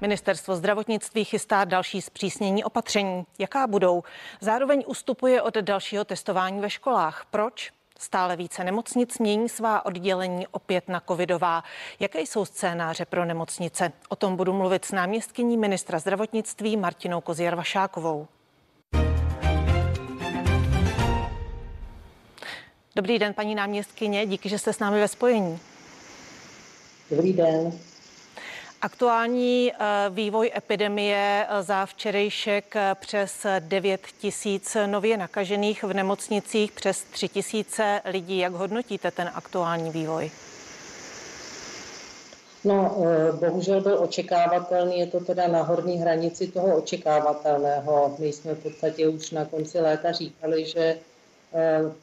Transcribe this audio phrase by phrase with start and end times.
[0.00, 3.26] Ministerstvo zdravotnictví chystá další zpřísnění opatření.
[3.38, 4.02] Jaká budou?
[4.40, 7.26] Zároveň ustupuje od dalšího testování ve školách.
[7.30, 7.72] Proč?
[7.98, 11.64] Stále více nemocnic mění svá oddělení opět na covidová.
[12.00, 13.92] Jaké jsou scénáře pro nemocnice?
[14.08, 18.26] O tom budu mluvit s náměstkyní ministra zdravotnictví Martinou Kozjar-Vašákovou.
[22.96, 25.58] Dobrý den, paní náměstkyně, díky, že jste s námi ve spojení.
[27.10, 27.72] Dobrý den.
[28.82, 29.76] Aktuální eh,
[30.10, 37.28] vývoj epidemie eh, za včerejšek eh, přes 9 tisíc nově nakažených v nemocnicích, přes 3
[37.28, 38.38] tisíce lidí.
[38.38, 40.30] Jak hodnotíte ten aktuální vývoj?
[42.64, 42.96] No,
[43.40, 48.16] bohužel byl očekávatelný, je to teda na horní hranici toho očekávatelného.
[48.18, 50.98] My jsme v podstatě už na konci léta říkali, že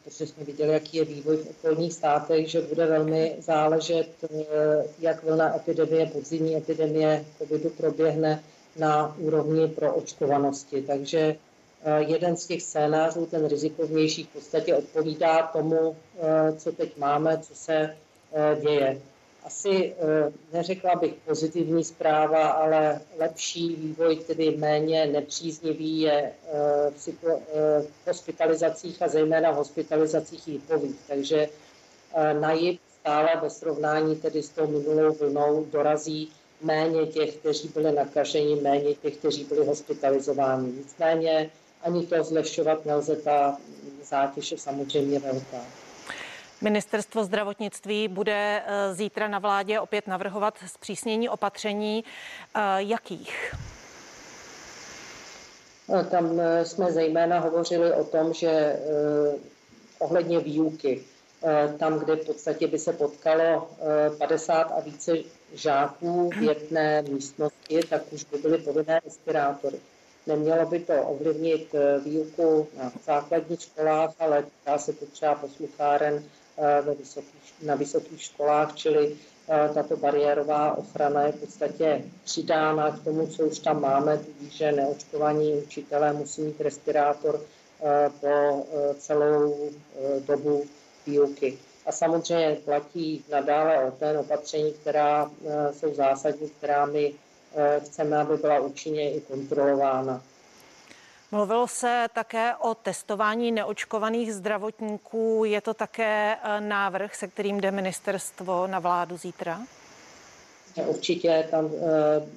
[0.03, 5.23] protože jsme viděli, jaký je vývoj v okolních státech, že bude velmi záležet, eh, jak
[5.23, 8.43] vlna epidemie, podzimní epidemie covidu proběhne
[8.77, 10.81] na úrovni pro očkovanosti.
[10.81, 11.35] Takže
[11.85, 15.95] eh, jeden z těch scénářů, ten rizikovnější, v podstatě odpovídá tomu,
[16.57, 17.95] co teď máme, co se
[18.61, 19.01] děje
[19.45, 27.09] asi eh, neřekla bych pozitivní zpráva, ale lepší vývoj, tedy méně nepříznivý, je eh, v
[27.27, 30.95] eh, hospitalizacích a zejména v hospitalizacích jípových.
[31.07, 31.49] Takže
[32.39, 37.91] na JIP stále ve srovnání tedy s tou minulou vlnou dorazí méně těch, kteří byli
[37.91, 40.71] nakaženi, méně těch, kteří byli hospitalizováni.
[40.71, 41.49] Nicméně
[41.81, 43.57] ani to zlehčovat nelze, ta
[44.03, 45.65] zátěž je samozřejmě velká.
[46.63, 52.03] Ministerstvo zdravotnictví bude eh, zítra na vládě opět navrhovat zpřísnění opatření.
[52.55, 53.55] Eh, jakých?
[55.89, 58.79] No, tam eh, jsme zejména hovořili o tom, že
[59.99, 61.03] ohledně výuky,
[61.79, 63.69] tam, kde v podstatě by se potkalo
[64.17, 65.11] 50 a více
[65.53, 69.79] žáků v jedné místnosti, tak už by byly povinné respirátory.
[70.27, 76.23] Nemělo by to ovlivnit výuku na základních školách, ale dá se to třeba poslucháren
[76.57, 79.15] ve vysokých, na vysokých školách, čili
[79.49, 84.53] eh, tato bariérová ochrana je v podstatě přidána k tomu, co už tam máme, tudíž,
[84.53, 87.41] že neočkovaní učitelé musí mít respirátor
[87.81, 88.65] eh, po
[88.97, 89.69] celou
[90.27, 90.63] dobu
[91.07, 91.57] výuky.
[91.85, 95.31] A samozřejmě platí nadále o ten opatření, která
[95.71, 97.13] jsou zásadní, která my
[97.79, 100.23] chceme, aby byla účinně i kontrolována.
[101.33, 105.43] Mluvilo se také o testování neočkovaných zdravotníků.
[105.45, 109.61] Je to také eh, návrh, se kterým jde ministerstvo na vládu zítra?
[110.85, 111.71] Určitě tam uh,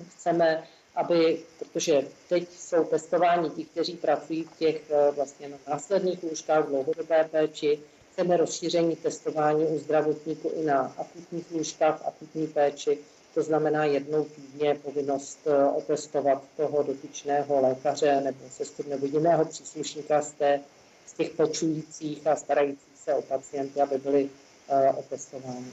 [0.09, 0.63] chceme,
[0.95, 6.67] aby, protože teď jsou testováni ti, kteří pracují v těch uh, vlastně na následných lůžkách,
[6.67, 7.81] dlouhodobé péči,
[8.13, 12.99] chceme rozšíření testování u zdravotníků i na akutních lůžkách, akutní péči
[13.37, 20.23] to znamená jednou týdně povinnost eh, otestovat toho dotyčného lékaře nebo sestru nebo jiného příslušníka
[20.23, 20.61] z, té,
[21.07, 25.73] z těch pečujících a starajících se o pacienty, aby byli uh, otestováni.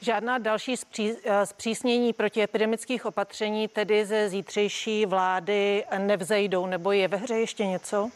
[0.00, 7.16] Žádná další zpří, eh, zpřísnění protiepidemických opatření tedy ze zítřejší vlády nevzejdou, nebo je ve
[7.16, 8.10] hře ještě něco?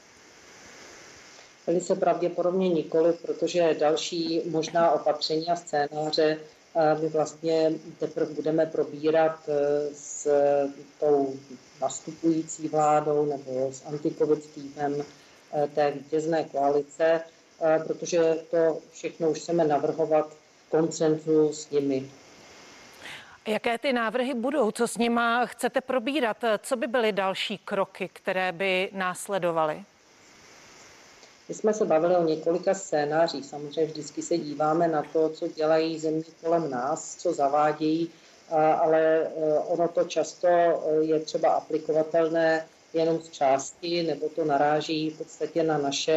[1.67, 6.39] Velice pravděpodobně nikoli, protože další možná opatření a scénáře
[6.75, 9.54] my vlastně teprve budeme probírat e,
[9.94, 10.28] s
[11.00, 11.34] tou
[11.81, 14.94] nastupující vládou nebo s antikovid týmem
[15.53, 17.20] e, té vítězné koalice,
[17.62, 20.36] e, protože to všechno už chceme navrhovat
[20.69, 22.10] koncenzu s nimi.
[23.47, 24.70] Jaké ty návrhy budou?
[24.70, 26.36] Co s nima chcete probírat?
[26.59, 29.84] Co by byly další kroky, které by následovaly?
[31.50, 33.44] My jsme se bavili o několika scénářích.
[33.44, 38.11] Samozřejmě vždycky se díváme na to, co dělají země kolem nás, co zavádějí,
[38.50, 45.10] ale e, ono to často e, je třeba aplikovatelné jenom z části, nebo to naráží
[45.10, 46.12] v podstatě na naše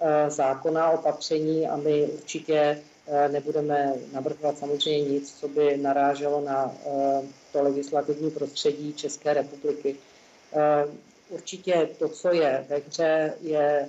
[0.00, 2.82] e, zákonná opatření a my určitě
[3.28, 6.74] nebudeme navrhovat samozřejmě nic, co by naráželo na
[7.52, 9.96] to legislativní prostředí České republiky.
[11.28, 13.88] Určitě to, co je ve hře, je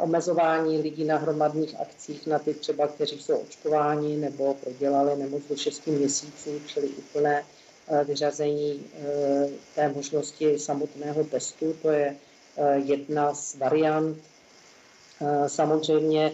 [0.00, 5.56] omezování lidí na hromadných akcích na ty třeba, kteří jsou očkováni nebo prodělali nemoc do
[5.56, 7.44] 6 měsíců, čili úplné
[7.88, 11.72] eh, vyřazení eh, té možnosti samotného testu.
[11.82, 12.16] To je
[12.74, 14.18] jedna z variant.
[15.46, 16.32] Samozřejmě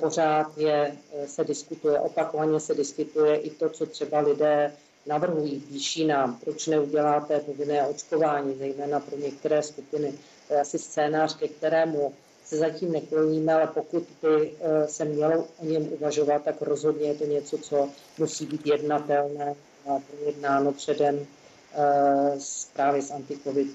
[0.00, 0.96] pořád je,
[1.26, 4.72] se diskutuje, opakovaně se diskutuje i to, co třeba lidé
[5.06, 10.12] navrhují, píší nám, proč neuděláte povinné očkování, zejména pro některé skupiny.
[10.48, 12.12] To je asi scénář, ke kterému
[12.48, 17.14] se zatím nekloníme, ale pokud by eh, se mělo o něm uvažovat, tak rozhodně je
[17.14, 19.54] to něco, co musí být jednatelné
[19.90, 21.26] a projednáno předem
[21.74, 23.70] eh, s právě s anti-COVID,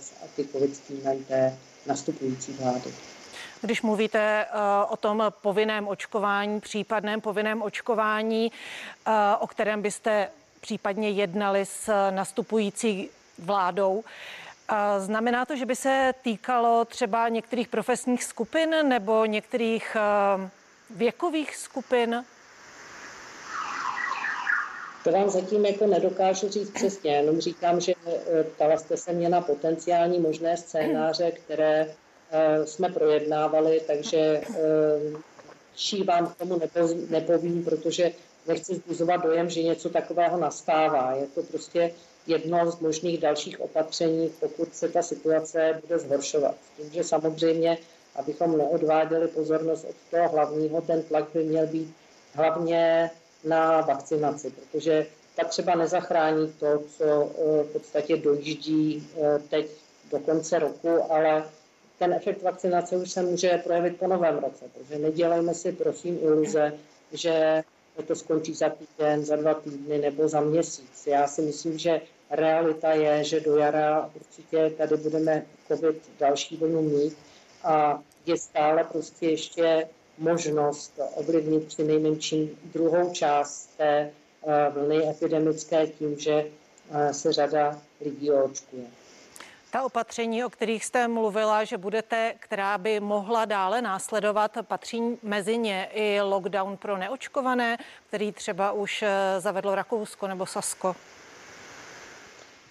[0.00, 2.92] s anti-COVID týmem té nastupující vlády.
[3.60, 4.46] Když mluvíte
[4.88, 8.52] o tom povinném očkování, případném povinném očkování,
[9.40, 10.28] o kterém byste
[10.60, 14.04] případně jednali s nastupující vládou,
[14.98, 20.50] Znamená to, že by se týkalo třeba některých profesních skupin nebo některých eh,
[20.90, 22.24] věkových skupin?
[25.04, 29.28] To vám zatím jako nedokážu říct přesně, jenom říkám, že eh, ptala jste se mě
[29.28, 31.94] na potenciální možné scénáře, které
[32.30, 34.42] eh, jsme projednávali, takže
[35.74, 36.60] čí vám k tomu
[37.10, 38.12] nepovím, protože
[38.46, 41.12] nechci zbuzovat dojem, že něco takového nastává.
[41.12, 41.92] Je to prostě
[42.26, 46.54] jedno z možných dalších opatření, pokud se ta situace bude zhoršovat.
[46.76, 47.78] Tím, že samozřejmě,
[48.16, 51.94] abychom neodváděli pozornost od toho hlavního, ten tlak by měl být
[52.34, 53.10] hlavně
[53.44, 55.06] na vakcinaci, protože
[55.36, 59.66] ta třeba nezachrání to, co eh, v podstatě dojíždí eh, teď
[60.10, 61.44] do konce roku, ale
[61.98, 66.72] ten efekt vakcinace už se může projevit po novém roce, protože nedělejme si prosím iluze,
[67.12, 67.62] že
[68.06, 71.06] to skončí za týden, za dva týdny nebo za měsíc.
[71.06, 72.00] Já si myslím, že
[72.30, 77.16] realita je, že do jara určitě tady budeme COVID další vlnu mít
[77.64, 79.88] a je stále prostě ještě
[80.18, 84.10] možnost ovlivnit při nejmenším druhou část té
[84.46, 86.46] eh, vlny epidemické tím, že
[86.90, 88.84] eh, se řada lidí očkuje.
[89.70, 95.58] Ta opatření, o kterých jste mluvila, že budete, která by mohla dále následovat, patří mezi
[95.58, 97.76] ně i lockdown pro neočkované,
[98.08, 100.96] který třeba už eh, zavedlo Rakousko nebo Sasko?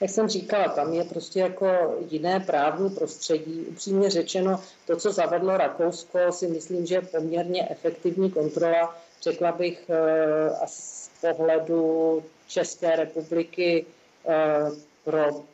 [0.01, 3.65] Jak jsem říkala, tam je prostě jako jiné právní prostředí.
[3.69, 8.97] Upřímně řečeno, to, co zavedlo Rakousko, si myslím, že je poměrně efektivní kontrola.
[9.21, 13.86] Řekla bych eh, z pohledu České republiky
[14.27, 14.71] eh,
[15.03, 15.45] pro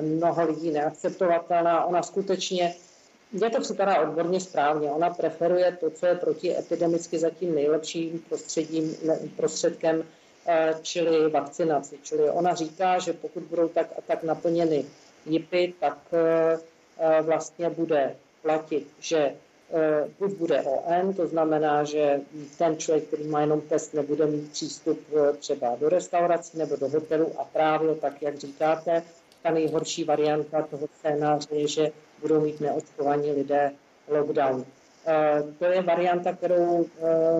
[0.00, 1.84] mnoho lidí neakceptovatelná.
[1.84, 2.74] Ona skutečně,
[3.32, 8.96] mě to připadá odborně správně, ona preferuje to, co je protiepidemicky zatím nejlepším prostředím,
[9.36, 10.04] prostředkem
[10.82, 11.98] čili vakcinaci.
[12.02, 14.84] Čili ona říká, že pokud budou tak a tak naplněny
[15.26, 16.58] JIPy, tak eh,
[16.98, 19.34] eh, vlastně bude platit, že
[20.18, 22.20] buď bude ON, to znamená, že
[22.58, 25.00] ten člověk, který má jenom test, nebude mít přístup
[25.38, 29.02] třeba do restaurací nebo do hotelu a právě tak, jak říkáte,
[29.42, 33.72] ta nejhorší varianta toho scénáře je, že budou mít neočkovaní lidé
[34.08, 34.64] lockdown.
[35.58, 36.86] To je varianta, kterou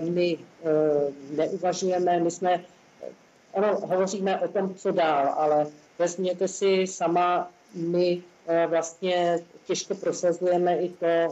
[0.00, 0.38] my
[1.30, 2.20] neuvažujeme.
[2.20, 2.64] My jsme
[3.52, 5.66] ono hovoříme o tom, co dál, ale
[5.98, 11.30] vezměte si sama, my eh, vlastně těžko prosazujeme i to eh,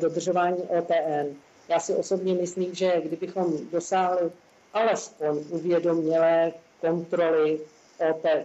[0.00, 1.34] dodržování OTN.
[1.68, 4.30] Já si osobně myslím, že kdybychom dosáhli
[4.74, 7.60] alespoň uvědomělé kontroly,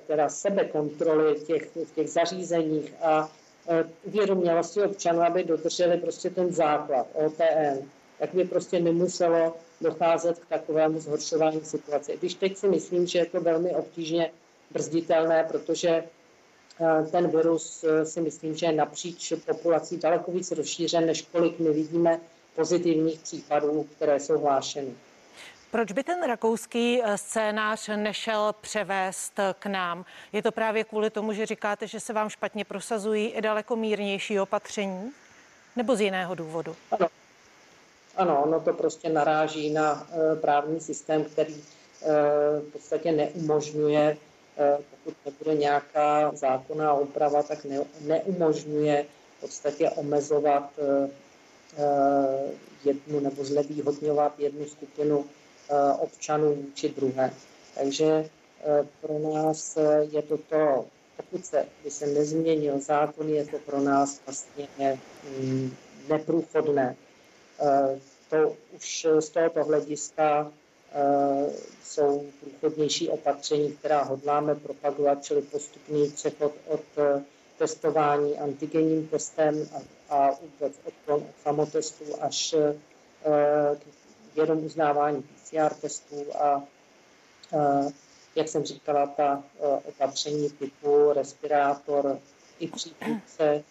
[0.08, 3.30] teda sebekontroly těch, v těch zařízeních a
[3.68, 7.88] eh, uvědomělosti občanů, aby dodrželi prostě ten základ OTN,
[8.20, 12.16] tak by prostě nemuselo docházet k takovému zhoršování situace.
[12.18, 14.32] Když teď si myslím, že je to velmi obtížně
[14.72, 21.06] brzditelné, protože eh, ten virus eh, si myslím, že je napříč populací daleko víc rozšířen,
[21.06, 22.20] než kolik my vidíme
[22.56, 24.94] pozitivních případů, které jsou hlášeny.
[25.72, 30.06] Proč by ten rakouský eh, scénář nešel převést k nám?
[30.34, 34.40] Je to právě kvůli tomu, že říkáte, že se vám špatně prosazují i daleko mírnější
[34.40, 35.12] opatření?
[35.76, 36.76] Nebo z jiného důvodu?
[36.92, 37.08] Ano,
[38.16, 42.06] ano, ono to prostě naráží na eh, právní systém, který eh,
[42.60, 44.18] v podstatě neumožňuje,
[44.58, 49.06] eh, pokud nebude nějaká zákonná úprava, tak ne, neumožňuje
[49.38, 50.70] v podstatě omezovat
[52.86, 55.26] jednu nebo znevýhodňovat jednu skupinu
[56.00, 57.34] občanů vůči druhé.
[57.76, 58.30] Takže
[59.02, 59.78] pro nás
[60.12, 60.86] je to to,
[61.18, 65.00] pokud se, by se nezměnil zákon, je to pro nás vlastně
[65.40, 65.76] mm,
[66.10, 66.96] neprůchodné.
[67.60, 70.52] Eh, to už z tohoto hlediska
[70.92, 71.50] eh,
[71.84, 77.24] jsou průchodnější opatření, která hodláme propagovat, čili postupný přechod od eh,
[77.58, 79.70] testování antigenním testem
[80.10, 82.56] a, vůbec odklon od samotestů až
[83.76, 86.64] k jenom uznávání PCR testů a
[88.36, 89.44] jak jsem říkala, ta
[89.84, 92.20] opatření typu respirátor
[92.60, 93.64] i přípůdce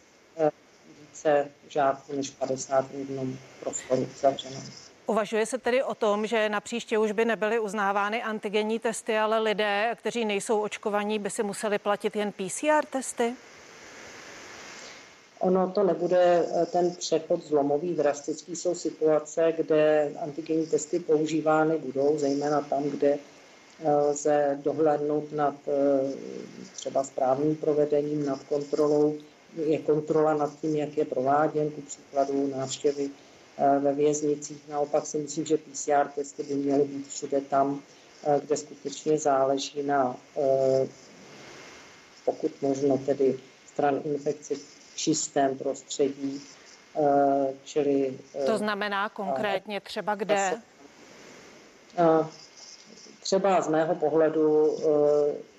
[1.13, 4.63] více žáků než 50 v jednom prostoru zavřeném.
[5.07, 9.39] Uvažuje se tedy o tom, že na příště už by nebyly uznávány antigenní testy, ale
[9.39, 13.35] lidé, kteří nejsou očkovaní, by si museli platit jen PCR testy?
[15.39, 18.57] Ono to nebude eh, ten přechod zlomový, drastický.
[18.57, 23.19] Jsou situace, kde antigenní testy používány budou, zejména tam, kde
[24.11, 25.55] lze dohlédnout nad
[26.75, 29.15] třeba správným provedením, nad kontrolou,
[29.57, 33.11] je kontrola nad tím, jak je prováděn, ku příkladu návštěvy
[33.81, 34.69] ve věznicích.
[34.69, 37.83] Naopak si myslím, že PCR testy by měly být všude tam,
[38.47, 40.17] kde skutečně záleží na,
[42.25, 46.41] pokud možno tedy stran infekce v čistém prostředí,
[47.65, 48.19] čili...
[48.47, 50.61] To znamená konkrétně třeba kde?
[53.21, 54.77] Třeba z mého pohledu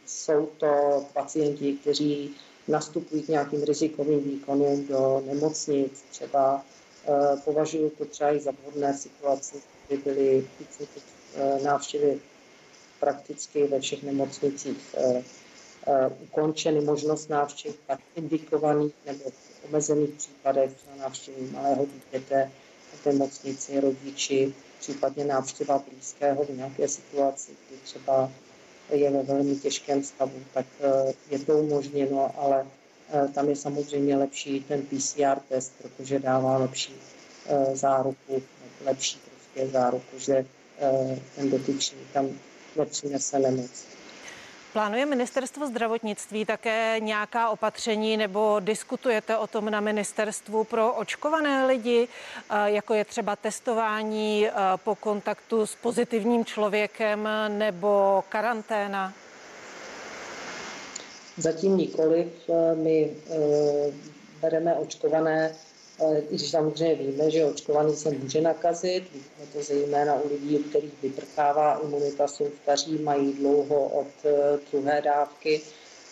[0.06, 2.36] jsou to pacienti, kteří
[2.68, 6.04] nastupují k nějakým rizikovým výkonům do nemocnic.
[6.12, 6.66] Třeba
[7.44, 9.56] považuji to třeba i za vhodné situaci,
[9.88, 10.48] kdy byly
[11.64, 12.20] návštěvy
[13.00, 14.96] prakticky ve všech nemocnicích
[16.24, 22.52] ukončeny možnost návštěv tak indikovaných nebo v omezených případech třeba návštěvy malého dítěte
[23.02, 28.32] v nemocnici, rodiči, případně návštěva blízkého v nějaké situaci, kdy třeba
[28.92, 30.66] je ve velmi těžkém stavu, tak
[31.30, 32.68] je to umožněno, ale
[33.34, 36.94] tam je samozřejmě lepší ten PCR test, protože dává lepší
[37.74, 38.42] záruku,
[38.86, 40.46] lepší prostě záruku, že
[41.36, 42.30] ten dotyčný tam
[42.76, 43.70] nepřinese nemoc.
[44.74, 52.08] Plánuje ministerstvo zdravotnictví také nějaká opatření nebo diskutujete o tom na ministerstvu pro očkované lidi,
[52.66, 59.14] jako je třeba testování po kontaktu s pozitivním člověkem nebo karanténa?
[61.38, 62.28] Zatím nikoliv.
[62.76, 63.12] My
[64.42, 65.56] bereme očkované
[66.02, 70.64] i když samozřejmě víme, že očkovaný se může nakazit, víme to zejména u lidí, u
[70.64, 75.62] kterých vyprchává imunita, jsou staří, mají dlouho od eh, druhé dávky,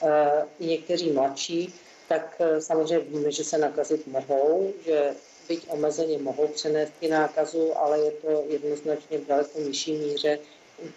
[0.04, 1.74] eh, i někteří mladší,
[2.08, 5.12] tak eh, samozřejmě víme, že se nakazit mohou, že
[5.48, 10.40] byť omezeně mohou přenést i nákazu, ale je to jednoznačně v daleko nižší míře,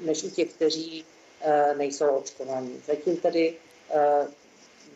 [0.00, 1.04] než u těch, kteří
[1.76, 2.80] nejsou očkovaní.
[2.86, 3.54] Zatím tedy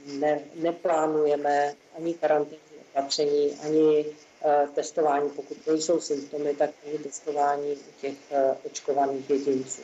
[0.07, 2.67] ne, neplánujeme ani karanténu
[2.98, 4.06] opatření, ani
[4.44, 9.82] eh, testování, pokud nejsou symptomy, tak ani testování u těch eh, očkovaných jedinců.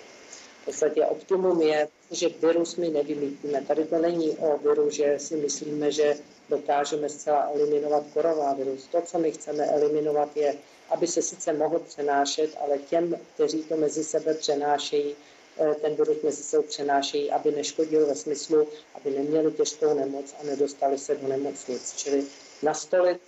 [0.63, 3.63] V podstatě optimum je, že virus my nevymítíme.
[3.63, 6.15] Tady to není o viru, že si myslíme, že
[6.49, 8.87] dokážeme zcela eliminovat koronavirus.
[8.87, 10.55] To, co my chceme eliminovat, je,
[10.91, 15.17] aby se sice mohl přenášet, ale těm, kteří to mezi sebe přenášejí,
[15.59, 20.45] eh, ten virus mezi sebou přenášejí, aby neškodil ve smyslu, aby neměli těžkou nemoc a
[20.47, 21.93] nedostali se do nemocnic.
[21.97, 22.25] Čili
[22.65, 23.21] nastolit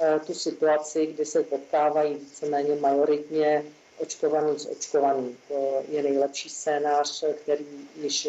[0.00, 3.64] eh, tu situaci, kdy se potkávají víceméně majoritně
[3.98, 5.38] očkovaný s očkovaným.
[5.48, 8.28] To je nejlepší scénář, který již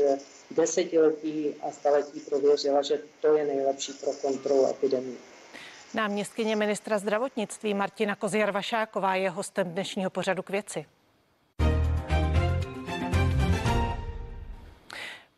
[0.51, 5.17] desetiletí a staletí prověřila, že to je nejlepší pro kontrolu epidemie.
[5.93, 10.85] Náměstkyně ministra zdravotnictví Martina Koziar-Vašáková je hostem dnešního pořadu k věci.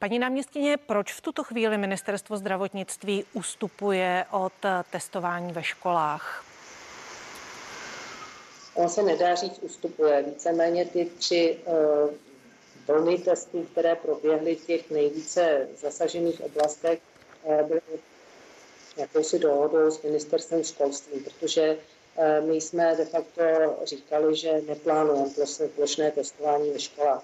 [0.05, 4.53] Paní náměstkyně, proč v tuto chvíli ministerstvo zdravotnictví ustupuje od
[4.91, 6.45] testování ve školách?
[8.73, 10.23] On se nedá říct ustupuje.
[10.23, 12.09] Víceméně ty tři uh,
[12.87, 16.99] vlny testů, které proběhly v těch nejvíce zasažených oblastech,
[17.43, 17.81] uh, byly
[18.97, 21.77] jakousi dohodou s ministerstvem školství, protože
[22.49, 23.41] my jsme de facto
[23.83, 25.29] říkali, že neplánujeme
[25.75, 27.23] plošné testování ve školách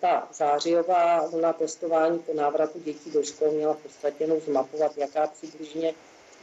[0.00, 5.26] ta zářijová vlna testování po návratu dětí do škol měla v podstatě jenom zmapovat, jaká
[5.26, 5.94] přibližně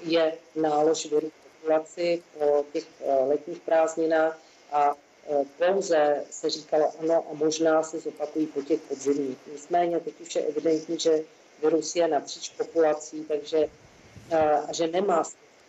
[0.03, 4.39] je nálož viru populaci po těch eh, letních prázdninách
[4.71, 4.95] a
[5.29, 9.37] eh, pouze se říkalo ano a možná se zopakují po těch podzimních.
[9.51, 11.23] Nicméně teď už je evidentní, že
[11.63, 13.67] virus je napříč populací, takže
[14.31, 15.23] eh, a že nemá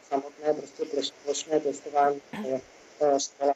[0.09, 0.85] samotné prostě
[1.25, 2.21] plošné testování
[3.19, 3.55] škola.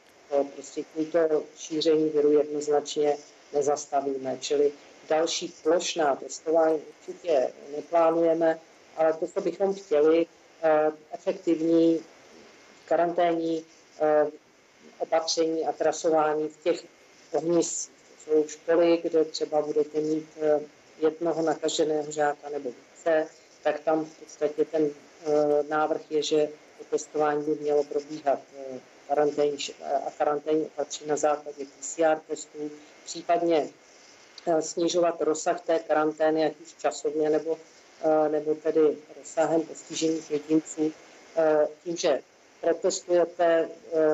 [0.55, 1.19] Prostě tímto
[1.57, 3.17] šíření viru jednoznačně
[3.53, 4.37] nezastavíme.
[4.41, 4.71] Čili
[5.09, 8.59] další plošná testování určitě neplánujeme,
[8.97, 10.25] ale to, co bychom chtěli,
[10.63, 11.99] eh, efektivní
[12.85, 13.65] karanténní
[13.99, 14.27] eh,
[14.99, 16.83] opatření a trasování v těch
[17.33, 17.91] ohniscích.
[18.25, 20.59] Jsou školy, kde třeba budete mít eh,
[20.99, 23.27] jednoho nakaženého žáka nebo více,
[23.63, 24.89] tak tam v podstatě ten
[25.69, 28.39] návrh je, že to testování by mělo probíhat
[29.07, 29.57] karanténní
[30.07, 32.71] a karanténní opatření na základě PCR testů,
[33.05, 33.69] případně
[34.47, 37.57] eh, snižovat rozsah té karantény, ať už časově nebo,
[38.03, 40.91] eh, nebo tedy rozsahem postižených jedinců,
[41.37, 42.21] eh, tím, že
[42.61, 43.69] protestujete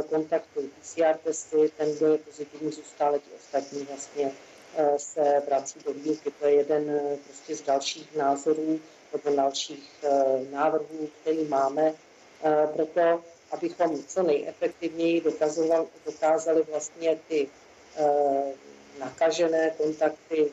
[0.10, 4.32] kontakty PCR testy, ten, kdo je pozitivní, zůstále ti ostatní vlastně
[4.98, 6.32] se vrací do výuky.
[6.40, 8.80] To je jeden prostě z dalších názorů
[9.14, 10.06] nebo dalších
[10.52, 11.94] návrhů, který máme.
[12.76, 13.24] Proto
[13.54, 15.22] abychom co nejefektivněji
[16.06, 17.48] dokázali vlastně ty
[17.98, 18.04] e,
[19.00, 20.52] nakažené kontakty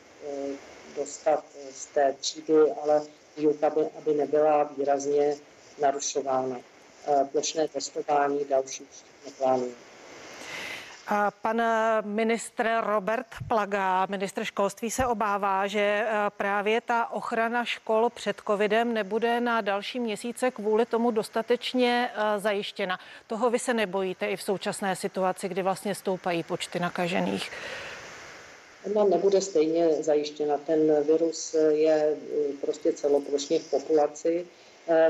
[0.95, 1.43] dostat
[1.73, 2.53] z té třídy,
[2.83, 3.01] ale
[3.37, 5.37] výuka by, aby nebyla výrazně
[5.81, 6.59] narušována.
[7.31, 8.87] Plošné testování další
[9.25, 9.90] neplánujeme.
[11.41, 11.61] Pan
[12.01, 18.93] ministr Robert Plaga, ministr školství, se obává, že eh, právě ta ochrana škol před covidem
[18.93, 22.99] nebude na další měsíce kvůli tomu dostatečně eh, zajištěna.
[23.27, 27.51] Toho vy se nebojíte i v současné situaci, kdy vlastně stoupají počty nakažených?
[28.95, 30.57] No, nebude stejně zajištěna.
[30.57, 34.45] Ten virus je eh, prostě celoplošně v populaci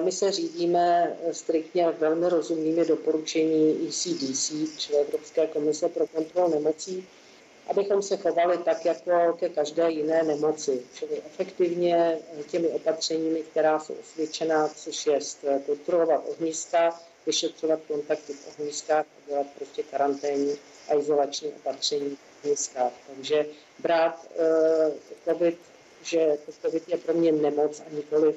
[0.03, 7.07] my se řídíme striktně velmi rozumnými doporučení ECDC, čili Evropské komise pro kontrolu nemocí,
[7.67, 12.17] abychom se chovali tak, jako ke každé jiné nemoci, čili efektivně
[12.51, 15.19] těmi opatřeními, která jsou osvědčená, což je
[15.65, 20.55] kontrolovat ohniska, vyšetřovat kontakty v ohniskách a dělat prostě karanténní
[20.89, 22.91] a izolační opatření v ohniskách.
[23.15, 23.45] Takže
[23.79, 24.93] brát uh,
[25.33, 25.57] COVID,
[26.03, 28.35] že COVID je pro mě nemoc a nikoliv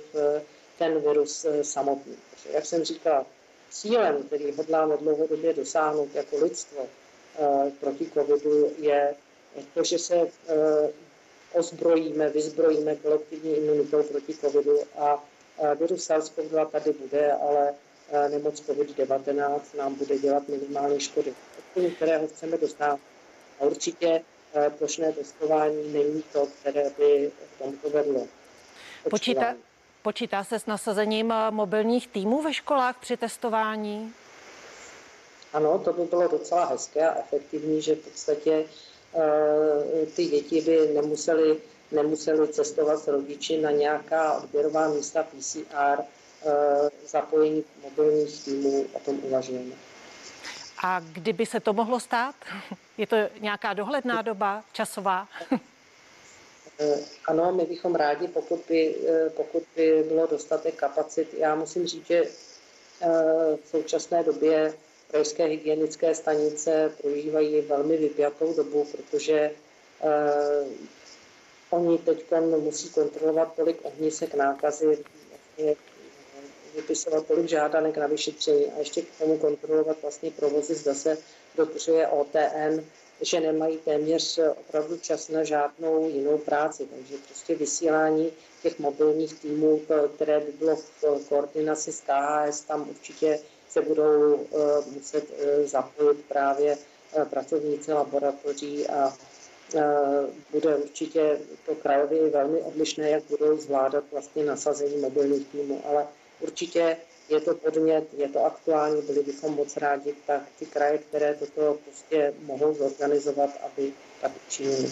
[0.79, 2.17] ten virus eh, samotný.
[2.51, 3.27] Jak jsem říkal,
[3.71, 6.87] cílem, který hodláme dlouhodobě dosáhnout jako lidstvo
[7.39, 9.15] eh, proti covidu, je
[9.75, 10.91] to, že se eh,
[11.53, 15.25] ozbrojíme, vyzbrojíme kolektivní imunitou proti covidu a
[15.81, 17.75] virus SARS-CoV-2 tady bude, ale
[18.31, 21.35] nemoc COVID-19 nám bude dělat minimální škody,
[21.77, 23.01] od kterého chceme dostat.
[23.61, 24.21] A určitě
[24.79, 28.27] plošné testování není to, které by k tomu vedlo.
[29.11, 29.55] Počítá,
[30.05, 34.15] Počítá se s nasazením eh, mobilních týmů ve školách při testování?
[35.53, 38.65] Ano, to by bylo docela hezké a efektivní, že v podstatě
[39.13, 39.23] uh,
[40.17, 41.61] ty děti by nemuseli,
[41.93, 49.19] nemuseli cestovat s rodiči na nějaká odběrová místa PCR, eh, zapojení mobilních týmů, o tom
[49.23, 49.75] uvažujeme.
[50.85, 52.35] A kdyby se to mohlo stát?
[52.99, 55.29] Je to nějaká dohledná doba, časová?
[56.79, 61.35] Eh, ano, my bychom rádi, pokud by, eh, pokud by bylo dostatek kapacit.
[61.39, 62.25] Já musím říct, že
[63.01, 63.09] eh,
[63.65, 64.75] v současné době
[65.11, 69.51] krajské hygienické stanice prožívají velmi vypjatou dobu, protože
[71.71, 72.25] oni teď
[72.61, 75.75] musí kontrolovat tolik ohnisek nákazy, vlastně
[76.75, 81.19] vypisovat tolik žádanek na vyšetření a ještě k tomu kontrolovat vlastně provozy, zda se
[81.57, 82.85] dodržuje OTN,
[83.21, 86.87] že nemají téměř opravdu čas na žádnou jinou práci.
[86.97, 89.81] Takže prostě vysílání těch mobilních týmů,
[90.15, 96.25] které by bylo v koordinaci s KHS, tam určitě se budou eh, muset eh, zapojit
[96.29, 96.79] právě
[97.17, 99.13] eh, pracovníci laboratoří a
[100.53, 106.07] bude určitě to krajově velmi odlišné, jak budou zvládat vlastně nasazení mobilních týmů, ale
[106.41, 106.97] určitě
[107.29, 111.79] je to podnět, je to aktuální, byli bychom moc rádi, tak ty kraje, které toto
[111.85, 114.91] prostě mohou zorganizovat, aby tak učinili.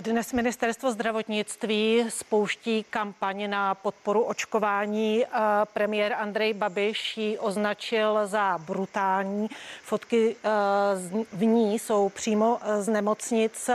[0.00, 5.24] Dnes ministerstvo zdravotnictví spouští kampaň na podporu očkování.
[5.72, 9.48] Premiér Andrej Babiš ji označil za brutální.
[9.82, 10.36] Fotky
[11.32, 13.70] v ní jsou přímo z nemocnic.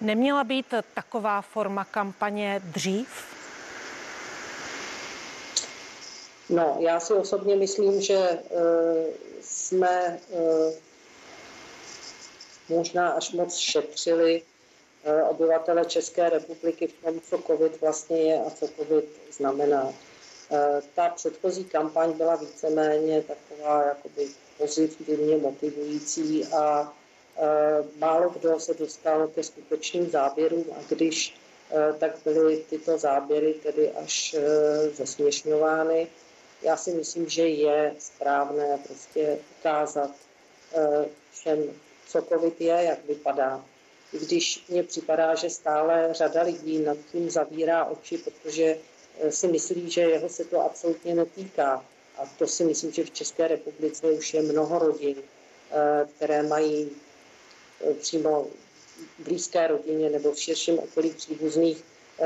[0.00, 3.35] Neměla být taková forma kampaně dřív?
[6.50, 8.40] No, já si osobně myslím, že e,
[9.40, 10.72] jsme e,
[12.68, 14.42] možná až moc šetřili
[15.04, 19.92] e, obyvatele České republiky v tom, co COVID vlastně je a co COVID znamená.
[20.94, 24.28] Ta předchozí kampaň byla víceméně taková jakoby
[24.58, 26.92] pozitivně motivující a
[27.98, 31.34] málo kdo se dostal ke skutečným záběrům a když
[31.98, 34.36] tak byly tyto záběry tedy až
[34.92, 36.08] zesměšňovány
[36.66, 40.10] já si myslím, že je správné prostě ukázat
[40.74, 41.58] eh, všem,
[42.08, 43.64] co COVID je, jak vypadá.
[44.12, 48.76] I když mně připadá, že stále řada lidí nad tím zavírá oči, protože
[49.20, 51.84] eh, si myslí, že jeho se to absolutně netýká.
[52.18, 56.90] A to si myslím, že v České republice už je mnoho rodin, eh, které mají
[58.00, 58.46] přímo
[59.18, 61.84] blízké rodině nebo v širším okolí příbuzných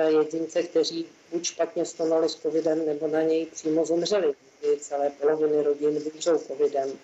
[0.08, 4.34] jedince, kteří buď špatně stonali s covidem, nebo na něj přímo zemřeli.
[4.80, 6.98] Celé poloviny rodin vymřou covidem.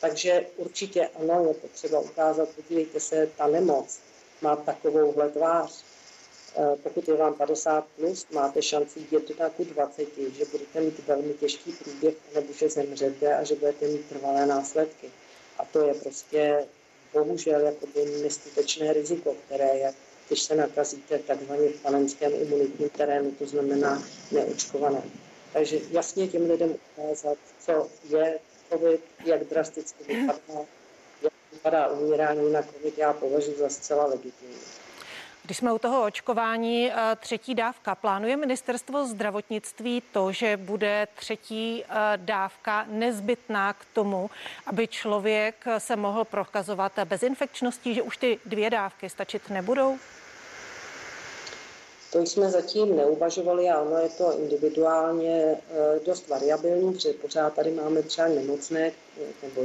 [0.00, 3.98] Takže určitě ano, je potřeba ukázat, podívejte se, ta nemoc
[4.42, 5.84] má takovouhle tvář.
[6.82, 11.34] Pokud je vám 50 plus, máte šanci jít na ku 20, že budete mít velmi
[11.34, 15.10] těžký průběh, nebo že zemřete a že budete mít trvalé následky.
[15.58, 16.66] A to je prostě
[17.12, 19.94] bohužel jakoby neskutečné riziko, které je
[20.28, 25.02] když se nakazíte takzvaně v panenském imunitním terénu, to znamená neočkované.
[25.52, 28.38] Takže jasně těm lidem ukázat, co je
[28.72, 30.38] COVID, jak drasticky vypadá,
[31.22, 34.56] jak vypadá umírání na COVID, já považuji za zcela legitimní.
[35.42, 41.84] Když jsme u toho očkování, eh, třetí dávka, plánuje ministerstvo zdravotnictví to, že bude třetí
[41.84, 44.30] eh, dávka nezbytná k tomu,
[44.66, 49.98] aby člověk se mohl prokazovat bezinfekčností, že už ty dvě dávky stačit nebudou?
[52.12, 57.70] To jsme zatím neuvažovali a ono je to individuálně eh, dost variabilní, protože pořád tady
[57.70, 58.92] máme třeba nemocné
[59.42, 59.62] nebo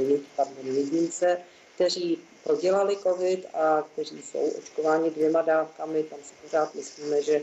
[0.62, 1.38] jedince,
[1.74, 6.02] kteří prodělali covid a kteří jsou očkováni dvěma dávkami.
[6.02, 7.42] Tam si pořád myslíme, že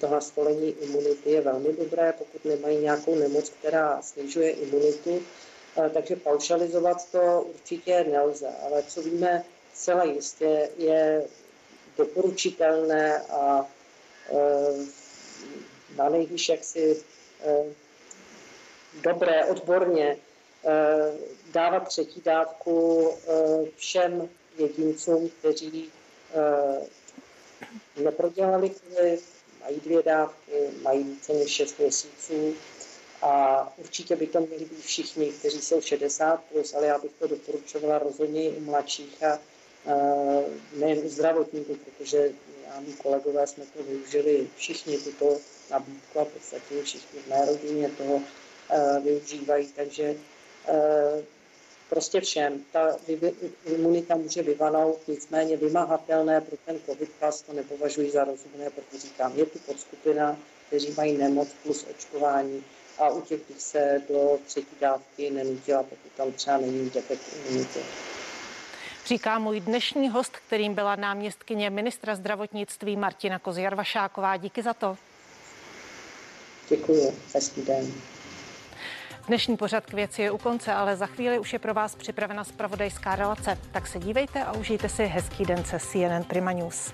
[0.00, 5.22] to nastolení imunity je velmi dobré, pokud nemají nějakou nemoc, která snižuje imunitu.
[5.76, 11.24] Eh, takže paušalizovat to určitě nelze, ale co víme zcela jistě, je
[11.98, 13.77] doporučitelné a Eh,
[15.96, 17.02] na nejvíc jaksi
[17.44, 17.64] eh,
[19.02, 20.16] dobré, odborně
[20.64, 21.12] eh,
[21.52, 23.08] dávat třetí dávku
[23.76, 25.90] všem jedincům, kteří
[27.96, 29.22] neprodělali covid,
[29.60, 32.54] mají dvě dávky, mají více než 6 měsíců.
[33.22, 37.26] A určitě by to měli být všichni, kteří jsou 60+, plus, ale já bych to
[37.26, 39.38] doporučovala rozhodně i u mladších a
[40.76, 42.30] nejen u zdravotníků, protože
[42.74, 45.36] já mý kolegové jsme to využili všichni tuto
[45.70, 48.22] nabídku a v podstatě všichni v mé rodině toho uh,
[49.04, 50.14] využívají, takže
[50.68, 51.20] uh,
[51.90, 52.64] prostě všem.
[52.72, 52.96] Ta
[53.66, 59.32] imunita může vyvanout, nicméně vymahatelné pro ten covid pas to nepovažuji za rozumné, protože říkám,
[59.36, 62.64] je tu podskupina, kteří mají nemoc plus očkování
[62.98, 67.80] a u těch se do třetí dávky nenutila, pokud tam třeba není defekt imunity
[69.08, 74.36] říká můj dnešní host, kterým byla náměstkyně ministra zdravotnictví Martina Kozjarvašáková.
[74.36, 74.96] Díky za to.
[76.68, 77.92] Děkuji, hezký den.
[79.26, 82.44] Dnešní pořad k věci je u konce, ale za chvíli už je pro vás připravena
[82.44, 83.58] spravodajská relace.
[83.72, 86.92] Tak se dívejte a užijte si hezký den se CNN Prima News.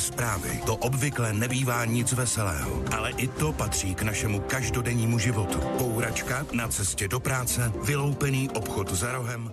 [0.00, 0.60] Zprávy.
[0.66, 5.58] To obvykle nebývá nic veselého, ale i to patří k našemu každodennímu životu.
[5.78, 9.50] Pouračka na cestě do práce, vyloupený obchod za rohem,